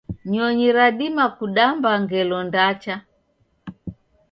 Nyonyi 0.31 0.67
radima 0.77 1.25
kudamba 1.37 1.91
ngelo 2.01 2.37
ndacha 2.47 2.95